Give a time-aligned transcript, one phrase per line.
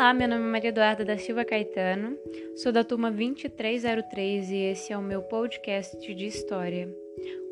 [0.00, 2.16] Olá, meu nome é Maria Eduarda da Silva Caetano,
[2.56, 6.88] sou da turma 2303 e esse é o meu podcast de história,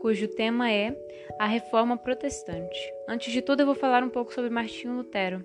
[0.01, 0.97] cujo tema é
[1.39, 2.79] a Reforma Protestante.
[3.07, 5.45] Antes de tudo, eu vou falar um pouco sobre Martinho Lutero.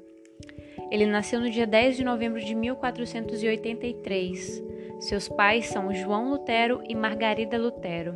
[0.89, 4.63] Ele nasceu no dia 10 de novembro de 1483.
[5.01, 8.15] Seus pais são João Lutero e Margarida Lutero.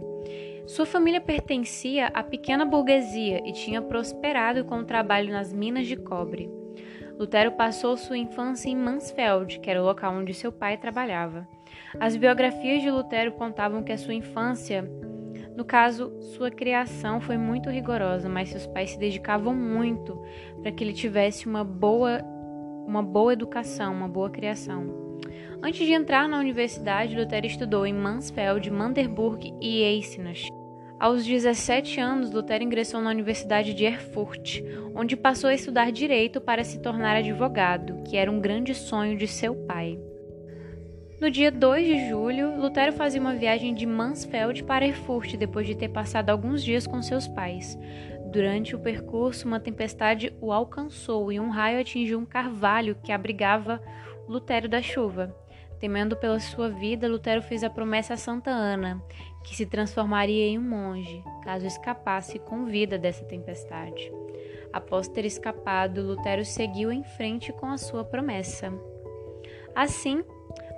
[0.65, 5.97] Sua família pertencia à pequena burguesia e tinha prosperado com o trabalho nas minas de
[5.97, 6.56] cobre.
[7.17, 11.47] Lutero passou sua infância em Mansfeld, que era o local onde seu pai trabalhava.
[11.99, 14.87] As biografias de Lutero contavam que a sua infância,
[15.55, 20.21] no caso, sua criação foi muito rigorosa, mas seus pais se dedicavam muito
[20.61, 22.21] para que ele tivesse uma boa,
[22.85, 25.07] uma boa educação, uma boa criação.
[25.63, 30.56] Antes de entrar na universidade, Lutero estudou em Mansfeld, Manderburg e Eisenach.
[30.99, 34.61] Aos 17 anos, Lutero ingressou na Universidade de Erfurt,
[34.95, 39.27] onde passou a estudar direito para se tornar advogado, que era um grande sonho de
[39.27, 39.99] seu pai.
[41.21, 45.75] No dia 2 de julho, Lutero fazia uma viagem de Mansfeld para Erfurt depois de
[45.75, 47.77] ter passado alguns dias com seus pais.
[48.31, 53.79] Durante o percurso, uma tempestade o alcançou e um raio atingiu um carvalho que abrigava
[54.27, 55.35] Lutero da chuva.
[55.79, 59.01] Temendo pela sua vida, Lutero fez a promessa a Santa Ana,
[59.43, 64.11] que se transformaria em um monge, caso escapasse com vida dessa tempestade.
[64.73, 68.73] Após ter escapado, Lutero seguiu em frente com a sua promessa.
[69.75, 70.23] Assim,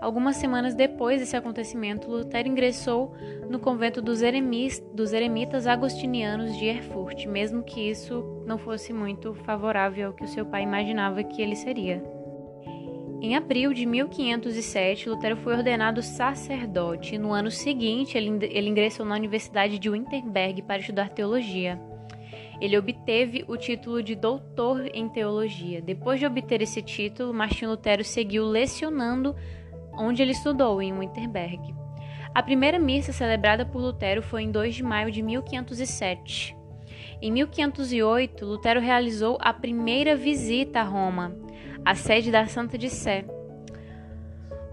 [0.01, 3.13] algumas semanas depois desse acontecimento, Lutero ingressou
[3.49, 9.33] no convento dos, eremis, dos eremitas agostinianos de Erfurt, mesmo que isso não fosse muito
[9.33, 12.18] favorável ao que o seu pai imaginava que ele seria.
[13.21, 19.15] Em abril de 1507, Lutero foi ordenado sacerdote e no ano seguinte ele, ingressou na
[19.15, 21.77] Universidade de Wittenberg para estudar teologia.
[22.61, 25.81] Ele obteve o título de doutor em teologia.
[25.81, 29.35] Depois de obter esse título, Martinho Lutero seguiu lecionando
[29.93, 31.75] onde ele estudou, em Wittenberg.
[32.33, 36.58] A primeira missa celebrada por Lutero foi em 2 de maio de 1507.
[37.21, 41.35] Em 1508, Lutero realizou a primeira visita a Roma
[41.83, 43.25] a sede da Santa de Sé,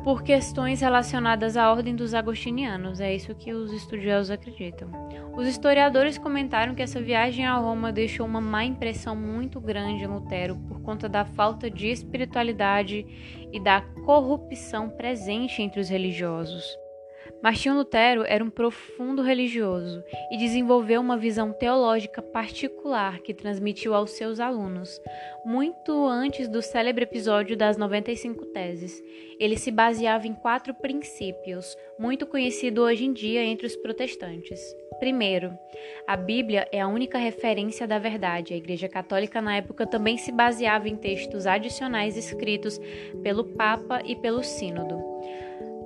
[0.06, 4.88] por questões relacionadas à ordem dos agostinianos, é isso que os estudiosos acreditam.
[5.36, 10.06] Os historiadores comentaram que essa viagem a Roma deixou uma má impressão muito grande em
[10.06, 13.04] Lutero por conta da falta de espiritualidade
[13.52, 16.64] e da corrupção presente entre os religiosos.
[17.42, 24.12] Martinho Lutero era um profundo religioso e desenvolveu uma visão teológica particular que transmitiu aos
[24.12, 25.00] seus alunos,
[25.44, 29.02] muito antes do célebre episódio das 95 teses.
[29.38, 34.60] Ele se baseava em quatro princípios, muito conhecido hoje em dia entre os protestantes.
[34.98, 35.56] Primeiro,
[36.06, 38.54] a Bíblia é a única referência da verdade.
[38.54, 42.80] A Igreja Católica na época também se baseava em textos adicionais escritos
[43.22, 44.98] pelo Papa e pelo Sínodo.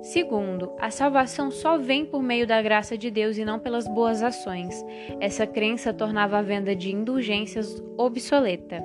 [0.01, 4.23] Segundo, a salvação só vem por meio da graça de Deus e não pelas boas
[4.23, 4.83] ações.
[5.19, 8.83] Essa crença tornava a venda de indulgências obsoleta.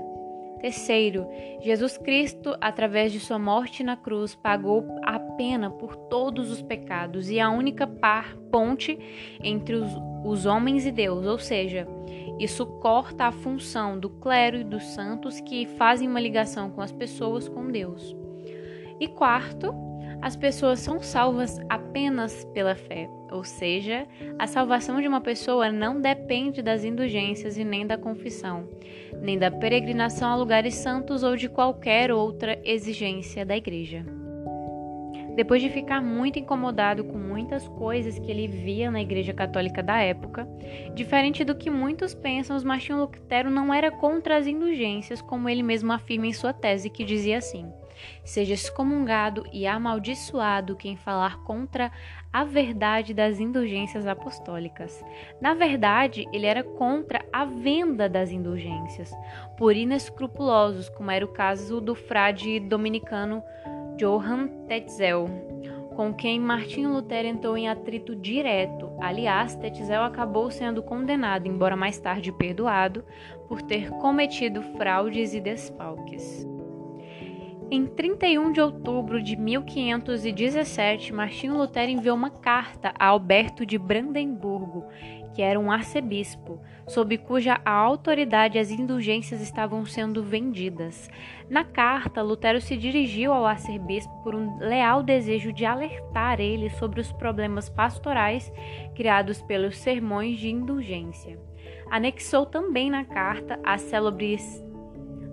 [0.60, 1.26] Terceiro,
[1.60, 7.30] Jesus Cristo, através de sua morte na cruz, pagou a pena por todos os pecados
[7.30, 8.98] e a única par, ponte
[9.42, 9.90] entre os,
[10.24, 11.86] os homens e Deus, ou seja,
[12.38, 16.92] isso corta a função do clero e dos santos que fazem uma ligação com as
[16.92, 18.16] pessoas com Deus.
[18.98, 19.74] E quarto,
[20.26, 26.00] as pessoas são salvas apenas pela fé, ou seja, a salvação de uma pessoa não
[26.00, 28.68] depende das indulgências e nem da confissão,
[29.22, 34.04] nem da peregrinação a lugares santos ou de qualquer outra exigência da igreja.
[35.36, 39.98] Depois de ficar muito incomodado com muitas coisas que ele via na Igreja Católica da
[39.98, 40.48] época,
[40.94, 45.92] diferente do que muitos pensam, Martinho Lutero não era contra as indulgências, como ele mesmo
[45.92, 47.70] afirma em sua tese, que dizia assim:
[48.24, 51.92] Seja excomungado e amaldiçoado quem falar contra
[52.32, 55.04] a verdade das indulgências apostólicas.
[55.38, 59.12] Na verdade, ele era contra a venda das indulgências,
[59.58, 63.42] por inescrupulosos, como era o caso do frade dominicano
[63.96, 65.26] Johann Tetzel,
[65.96, 68.90] com quem Martinho Lutero entrou em atrito direto.
[69.00, 73.02] Aliás, Tetzel acabou sendo condenado, embora mais tarde perdoado,
[73.48, 76.46] por ter cometido fraudes e desfalques.
[77.68, 84.84] Em 31 de outubro de 1517, Martinho Lutero enviou uma carta a Alberto de Brandemburgo,
[85.36, 91.10] que era um arcebispo, sob cuja autoridade as indulgências estavam sendo vendidas.
[91.50, 97.02] Na carta, Lutero se dirigiu ao arcebispo por um leal desejo de alertar ele sobre
[97.02, 98.50] os problemas pastorais
[98.94, 101.38] criados pelos sermões de indulgência.
[101.90, 104.64] Anexou também na carta as célebres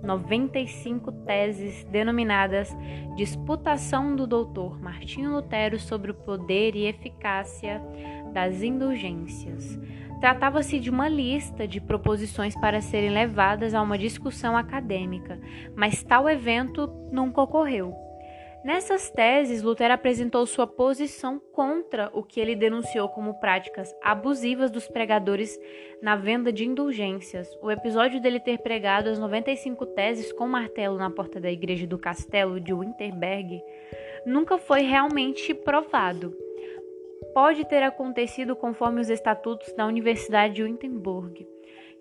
[0.03, 2.75] 95 teses denominadas
[3.15, 7.81] Disputação do Doutor Martinho Lutero sobre o poder e eficácia
[8.33, 9.79] das indulgências.
[10.19, 15.39] Tratava-se de uma lista de proposições para serem levadas a uma discussão acadêmica,
[15.75, 17.93] mas tal evento nunca ocorreu.
[18.63, 24.87] Nessas teses, Lutero apresentou sua posição contra o que ele denunciou como práticas abusivas dos
[24.87, 25.59] pregadores
[26.01, 27.49] na venda de indulgências.
[27.61, 31.97] O episódio dele ter pregado as 95 teses com martelo na porta da igreja do
[31.97, 33.61] castelo de Winterberg
[34.25, 36.33] nunca foi realmente provado.
[37.33, 41.47] Pode ter acontecido conforme os estatutos da Universidade de Wittenberg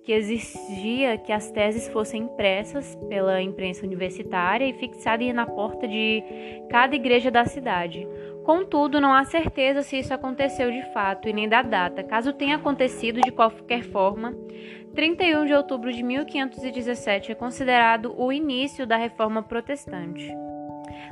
[0.05, 6.23] que exigia que as teses fossem impressas pela imprensa universitária e fixadas na porta de
[6.69, 8.06] cada igreja da cidade.
[8.44, 12.02] Contudo, não há certeza se isso aconteceu de fato e nem da data.
[12.02, 14.34] Caso tenha acontecido de qualquer forma,
[14.94, 20.29] 31 de outubro de 1517 é considerado o início da reforma protestante.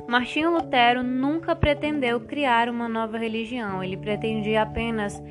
[0.07, 5.21] Martinho Lutero nunca pretendeu criar uma nova religião, ele pretendia apenas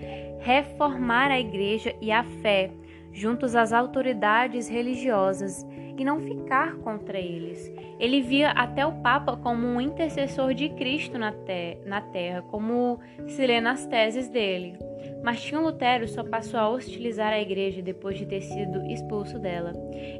[0.41, 2.71] reformar a igreja e a fé
[3.13, 5.67] juntos às autoridades religiosas
[5.97, 7.71] e não ficar contra eles.
[7.99, 12.99] Ele via até o Papa como um intercessor de Cristo na, te na terra, como
[13.27, 14.79] se lê nas teses dele.
[15.23, 19.73] Martinho Lutero só passou a hostilizar a igreja depois de ter sido expulso dela.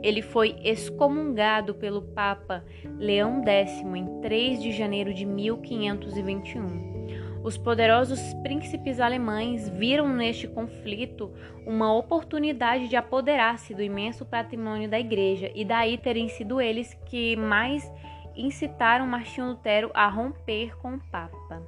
[0.03, 2.63] Ele foi excomungado pelo Papa
[2.99, 7.00] Leão X em 3 de janeiro de 1521.
[7.43, 11.33] Os poderosos príncipes alemães viram neste conflito
[11.67, 17.37] uma oportunidade de apoderar-se do imenso patrimônio da igreja e daí terem sido eles que
[17.37, 17.91] mais
[18.37, 21.63] incitaram Martinho Lutero a romper com o Papa.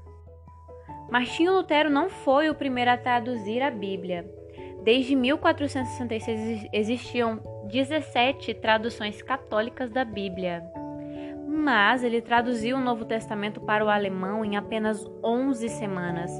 [1.11, 4.31] Martinho Lutero não foi o primeiro a traduzir a Bíblia.
[4.85, 7.41] Desde 1466 existiam
[7.71, 10.63] 17 traduções católicas da Bíblia
[11.53, 16.31] mas ele traduziu o Novo Testamento para o alemão em apenas 11 semanas.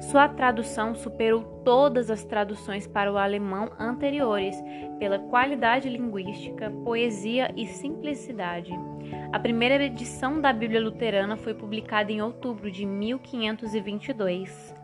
[0.00, 4.56] Sua tradução superou todas as traduções para o alemão anteriores
[4.98, 8.72] pela qualidade linguística, poesia e simplicidade.
[9.32, 14.74] A primeira edição da Bíblia Luterana foi publicada em outubro de 1522.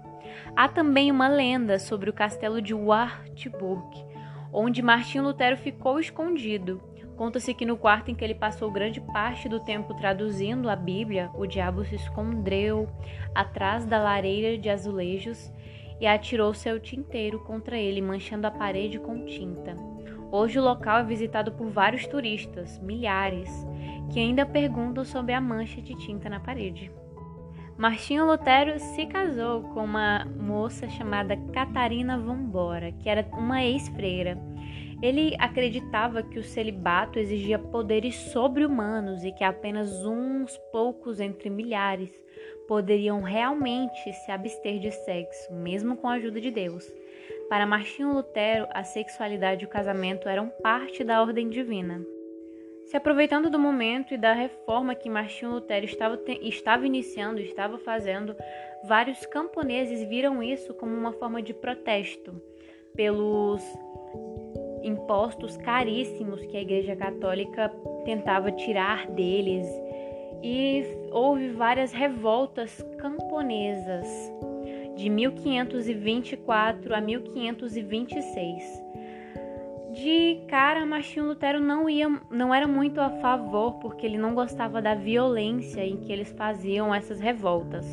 [0.55, 4.05] Há também uma lenda sobre o castelo de Wartburg,
[4.53, 6.81] onde Martinho Lutero ficou escondido.
[7.17, 11.31] Conta-se que no quarto em que ele passou grande parte do tempo traduzindo a Bíblia,
[11.35, 12.89] o diabo se escondeu
[13.35, 15.51] atrás da lareira de azulejos
[15.99, 19.75] e atirou seu tinteiro contra ele, manchando a parede com tinta.
[20.31, 23.49] Hoje o local é visitado por vários turistas, milhares,
[24.12, 26.93] que ainda perguntam sobre a mancha de tinta na parede.
[27.79, 34.39] Martinho Lutero se casou com uma moça chamada Catarina Vambora, que era uma ex-freira.
[35.03, 42.11] Ele acreditava que o celibato exigia poderes sobre-humanos e que apenas uns poucos entre milhares
[42.67, 46.91] poderiam realmente se abster de sexo, mesmo com a ajuda de Deus.
[47.49, 52.05] Para Martinho Lutero, a sexualidade e o casamento eram parte da ordem divina.
[52.87, 58.35] Se aproveitando do momento e da reforma que Martinho Lutero estava, estava iniciando, estava fazendo,
[58.85, 62.41] vários camponeses viram isso como uma forma de protesto
[62.95, 63.63] pelos
[64.87, 67.69] impostos caríssimos que a Igreja Católica
[68.05, 69.66] tentava tirar deles
[70.43, 74.07] e houve várias revoltas camponesas
[74.97, 78.87] de 1524 a 1526.
[79.93, 84.83] De cara, Martinho Lutero não ia, não era muito a favor porque ele não gostava
[84.83, 87.87] da violência em que eles faziam essas revoltas.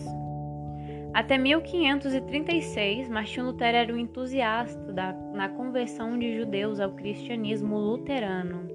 [1.13, 8.67] Até 1536, Martinho Lutero era um entusiasta da, na conversão de judeus ao cristianismo luterano.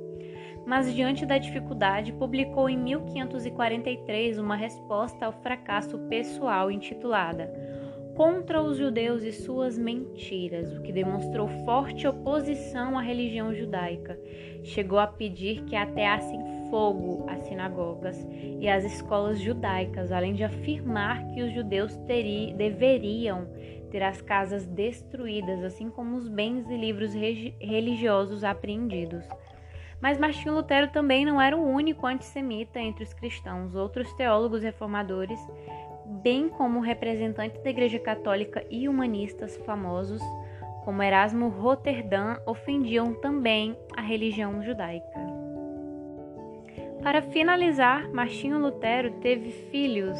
[0.64, 7.52] Mas, diante da dificuldade, publicou em 1543 uma resposta ao fracasso pessoal intitulada
[8.18, 14.18] Contra os Judeus e Suas Mentiras, o que demonstrou forte oposição à religião judaica.
[14.64, 18.26] Chegou a pedir que ateassem fogo às sinagogas
[18.60, 21.96] e às escolas judaicas, além de afirmar que os judeus
[22.56, 23.46] deveriam
[23.90, 29.26] ter as casas destruídas, assim como os bens e livros religiosos apreendidos.
[30.00, 33.74] Mas Martinho Lutero também não era o único antissemita entre os cristãos.
[33.74, 35.40] Outros teólogos reformadores,
[36.22, 40.22] bem como representantes da Igreja Católica e humanistas famosos,
[40.84, 45.27] como Erasmo Roterdã, ofendiam também a religião judaica.
[47.02, 50.18] Para finalizar, Martinho Lutero teve filhos: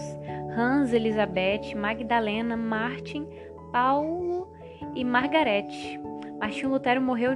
[0.56, 3.26] Hans, Elizabeth, Magdalena, Martin,
[3.72, 4.52] Paulo
[4.94, 6.00] e Margarete.
[6.38, 7.34] Martinho Lutero morreu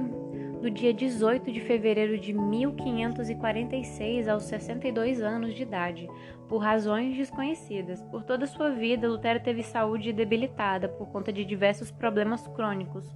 [0.63, 6.07] no dia 18 de fevereiro de 1546, aos 62 anos de idade,
[6.47, 8.01] por razões desconhecidas.
[8.03, 13.13] Por toda sua vida, Lutero teve saúde debilitada por conta de diversos problemas crônicos,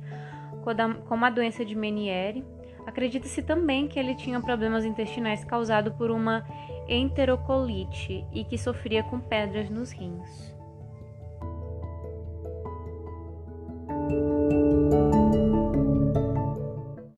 [1.08, 2.44] como a doença de Meniere.
[2.88, 6.48] Acredita-se também que ele tinha problemas intestinais causados por uma
[6.88, 10.56] enterocolite e que sofria com pedras nos rins.